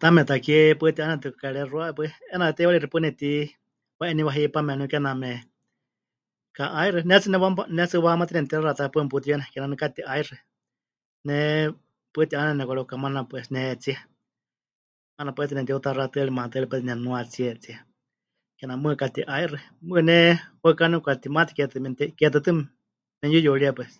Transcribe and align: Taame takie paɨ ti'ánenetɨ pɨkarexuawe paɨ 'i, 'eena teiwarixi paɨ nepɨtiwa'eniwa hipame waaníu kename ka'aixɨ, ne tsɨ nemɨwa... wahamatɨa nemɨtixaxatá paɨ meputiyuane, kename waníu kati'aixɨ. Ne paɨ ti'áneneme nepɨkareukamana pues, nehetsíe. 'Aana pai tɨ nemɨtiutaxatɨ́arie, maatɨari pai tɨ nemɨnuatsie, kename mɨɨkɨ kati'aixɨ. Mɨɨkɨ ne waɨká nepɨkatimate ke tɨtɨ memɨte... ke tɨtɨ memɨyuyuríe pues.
Taame 0.00 0.22
takie 0.30 0.58
paɨ 0.78 0.88
ti'ánenetɨ 0.96 1.28
pɨkarexuawe 1.34 1.92
paɨ 1.96 2.04
'i, 2.06 2.10
'eena 2.28 2.54
teiwarixi 2.56 2.88
paɨ 2.92 3.00
nepɨtiwa'eniwa 3.04 4.34
hipame 4.36 4.70
waaníu 4.72 4.90
kename 4.92 5.30
ka'aixɨ, 6.56 6.98
ne 7.08 7.14
tsɨ 7.20 7.28
nemɨwa... 7.30 8.02
wahamatɨa 8.04 8.34
nemɨtixaxatá 8.36 8.92
paɨ 8.92 9.00
meputiyuane, 9.04 9.44
kename 9.52 9.66
waníu 9.72 9.82
kati'aixɨ. 9.82 10.34
Ne 11.26 11.36
paɨ 12.12 12.22
ti'áneneme 12.30 12.58
nepɨkareukamana 12.58 13.20
pues, 13.30 13.46
nehetsíe. 13.52 13.94
'Aana 15.16 15.36
pai 15.36 15.46
tɨ 15.48 15.54
nemɨtiutaxatɨ́arie, 15.56 16.36
maatɨari 16.38 16.68
pai 16.70 16.78
tɨ 16.80 16.86
nemɨnuatsie, 16.88 17.48
kename 18.58 18.80
mɨɨkɨ 18.82 19.00
kati'aixɨ. 19.02 19.58
Mɨɨkɨ 19.88 20.02
ne 20.08 20.16
waɨká 20.62 20.84
nepɨkatimate 20.90 21.52
ke 21.56 21.62
tɨtɨ 21.70 21.78
memɨte... 21.84 22.04
ke 22.18 22.24
tɨtɨ 22.34 22.50
memɨyuyuríe 23.20 23.70
pues. 23.76 23.92